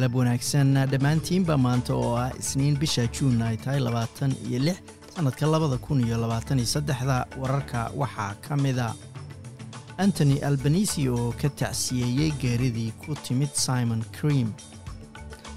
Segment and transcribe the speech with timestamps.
[0.00, 0.72] galab wanaagsan.
[0.90, 4.78] Dhammaantiinba maanta oo ah isniin bisha juun ay tahay labaatan iyo lix
[5.14, 8.94] sannadka labada kun iyo labaatan iyo saddexda wararka waxaa ka mida
[9.98, 14.54] antony albanisi oo ka tacsiyeeyey geeridii ku timid simon cream.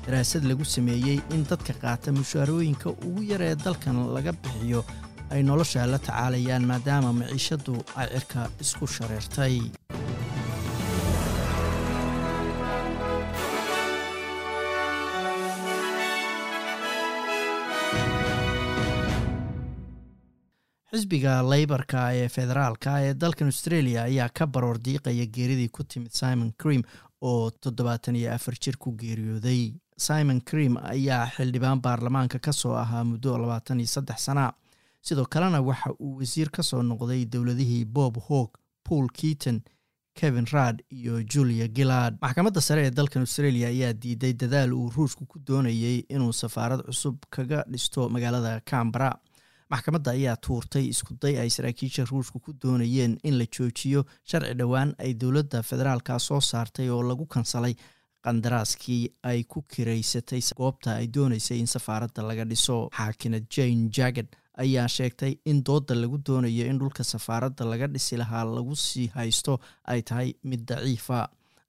[0.06, 4.84] Daraasad lagu sameeyey in dadka qaata mushaarooyinka ugu yar ee dalkan laga bixiyo
[5.32, 9.56] ay nolosha la tacaalayaan maadaama maciishaddu ay cirka isku shareertay
[20.94, 26.52] xisbiga leybarka ee federaalka ee dalkan australia ayaa ka baroor diiqaya geeridii ku timid simon
[26.62, 26.84] cream
[27.22, 29.74] oo toddobaatan iyo afar jir ku geeriyooday.
[29.98, 34.54] Simon cream ayaa xildhibaan baarlamaanka ka soo ahaa muddo labaatan iyo saddex sana
[35.02, 38.52] sidoo kalena waxa uu wasiir ka soo noqday dowladihii bob hawk
[38.90, 39.62] paul keaton
[40.20, 42.16] kevin radd iyo julia gillard.
[42.22, 47.16] Maxkamadda sare ee dalkan australia ayaa diiday dadaal uu ruushku ku doonayey inuu safaarad cusub
[47.30, 49.10] kaga dhisto magaalada cambara
[49.74, 55.12] maxkamadda ayaa tuurtay iskuday ay saraakiisha ruushka ku doonayeen in la joojiyo sharci dhowaan ay
[55.22, 57.74] dowladda federaalka soo saartay oo lagu kansalay
[58.28, 62.78] qandaraaskii ay ku kiraysatay goobta ay doonaysay in safaaradda laga dhiso.
[62.98, 64.28] Xaakinad jane jaged
[64.64, 69.60] ayaa sheegtay in doodda lagu doonayo in dhulka safaaradda laga dhisi lahaa lagu sii haysto
[69.94, 71.20] ay tahay mid daciifa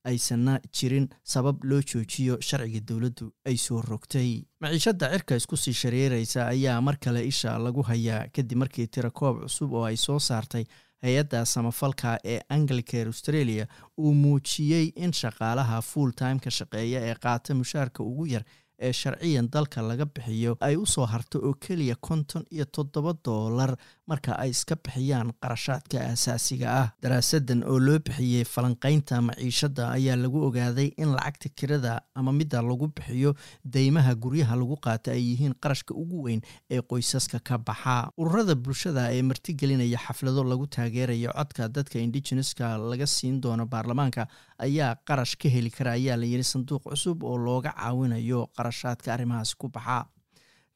[0.05, 4.31] aysanna jirin sabab loo joojiyo sharciga dowladdu ay soo rogtay.
[4.61, 9.73] Maciishadda cirka isku sii shareeraysa ayaa mar kale isha lagu hayaa kadib markii tirakoob cusub
[9.73, 10.65] oo ay soo saartay
[11.05, 13.67] hay'adda samafalka ee anglicare australia
[13.99, 18.45] uu muujiyey in shaqaalaha full time ka shaqeeya ee qaata mushaarka ugu yar
[18.79, 23.77] ee sharciyan dalka laga bixiyo ay u soo harto oo keliya konton iyo toddoba doolar
[24.07, 26.89] marka ay iska bixiyaan qarashaadka aasaasiga ah.
[27.03, 32.89] Daraasadan oo loo bixiyey falanqaynta maciishadda ayaa lagu ogaaday in lacagta kirada ama midda lagu
[32.97, 37.97] bixiyo deymaha guryaha lagu qaata ay yihiin qarashka ugu weyn ee qoysaska ka baxa.
[38.19, 44.27] Ururada bulshada ee martigelinaya xaflado lagu taageerayo codka dadka indigeneska laga siin doono baarlamaanka
[44.67, 49.53] ayaa qarash ka heli kara ayaa la yidhi sanduuq cusub oo looga caawinayo qarashaadka arrimahaas
[49.61, 50.07] ku baxa.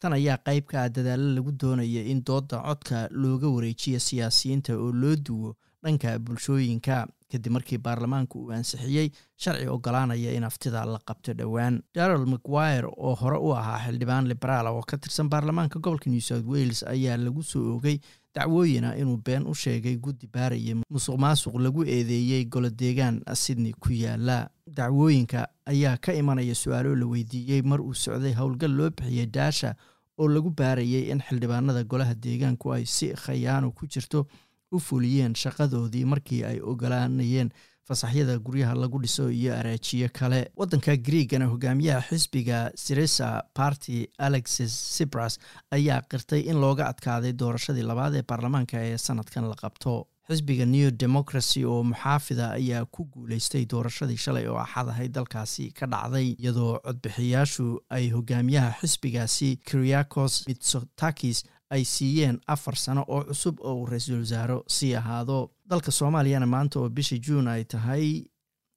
[0.01, 4.93] Tan ayaa qayb ka ah dadaalo lagu doonaya in doodda codka looga wareejiyo siyaasiyiinta oo
[4.93, 11.33] loo duwo dhanka bulshooyinka kadib markii baarlamaanka uu ansixiyey sharci ogolaanaya in aftida la qabto
[11.35, 11.83] dhowaan.
[11.95, 16.47] Darrel mcguire oo hore u ahaa xildhibaan liberaala oo ka tirsan baarlamaanka gobolka new south
[16.47, 17.99] wales ayaa lagu soo ogay
[18.35, 24.49] dacwooyina inuu been u sheegay guddi baaraya musuq maasuq lagu eedeeyey golodeegaan sydney ku yaalla
[24.67, 29.75] dacwooyinka ayaa ka imanaya su'aalo la weydiiyey mar uu socday howlgal loo bixiyey daasha
[30.19, 34.27] oo lagu baarayay in xildhibaanada golaha deegaanku ay si khayaano ku jirto
[34.73, 37.51] u fuliyeen shaqadoodii markii ay ogolaanayeen
[37.89, 40.51] fasaxyada guryaha lagu dhiso iyo araajiyo kale.
[40.57, 45.39] Waddanka griigana hogaamiyaha xisbiga siresa party alexis sibras
[45.71, 50.07] ayaa qirtay in looga adkaaday doorashadii labaad ee baarlamaanka ee sanadkan la qabto.
[50.29, 55.87] Xisbiga new democracy oo muxaafida ayaa ku guuleystay doorashadii shalay oo axad ahay dalkaasi ka
[55.87, 63.75] dhacday iyadoo codbixiyaashu ay hogaamiyaha xisbigaasi kriakos mitsotakis ay siiyeen afar sano oo cusub oo
[63.81, 65.51] uu ra'iisul wasaaro sii ahaado.
[65.71, 68.25] Dalka soomaaliyana maanta oo bisha juun ay tahay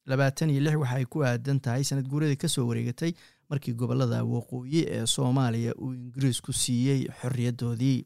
[0.06, 3.12] labaatan iyo lix waxa ay ku aadan tahay sanad guuradii ka soo wareegatay
[3.50, 8.04] markii gobollada waqooyi ee soomaaliya uu ingiriisku siiyey xorriyaddoodii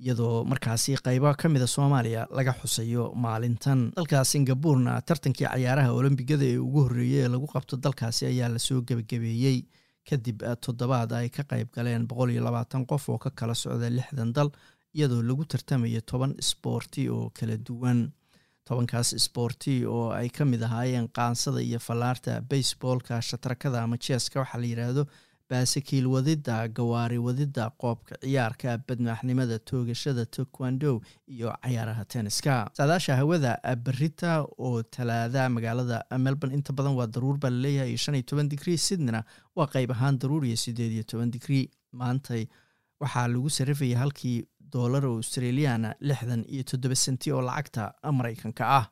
[0.00, 3.92] iyadoo markaasi qaybo ka mida soomaaliya laga xusayo maalintan.
[3.96, 8.80] Dalka singabuurna tartankii cayaaraha olombigada ee ugu horreeyey ee lagu qabto dalkaasi ayaa la soo
[8.82, 9.58] gebagabeeyey
[10.10, 14.32] kadib toddobaad ay ka qayb galeen boqol iyo labaatan qof oo ka kala socda lixdan
[14.36, 14.50] dal
[14.96, 18.00] iyadoo lagu tartamayo toban isboorti oo kala duwan.
[18.68, 24.60] Tobankaas isboorti oo ay ka mid ahaayeen qaansada iyo fallaarta baseboolka shatrakada ama jeeska waxaa
[24.62, 25.02] la yidhaahdo
[25.50, 32.70] baasakiil wadidda gawaari wadidda qoobka ciyaarka badmaaxnimada toogashada takwando iyo cayaaraha tenniska.
[32.78, 37.98] Saadaasha hawada berita oo talaada magaalada melbourne inta badan waa daruur baa la leeyahay iyo
[38.04, 39.24] shan iyo toban digrii sydneyna
[39.56, 42.46] waa qayb ahaan daruur iyo sideed iyo toban digrii maantay
[43.00, 44.38] waxaa lagu sarrifaya halkii
[44.72, 48.86] doolar oo australiana lixdan iyo toddoba senti oo lacagta maraykanka ah